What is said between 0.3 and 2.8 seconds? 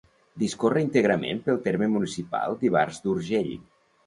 Discorre íntegrament pel terme municipal